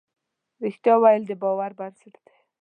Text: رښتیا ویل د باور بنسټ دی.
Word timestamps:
رښتیا 0.63 0.93
ویل 0.99 1.23
د 1.27 1.31
باور 1.41 1.71
بنسټ 1.79 2.15
دی. 2.25 2.35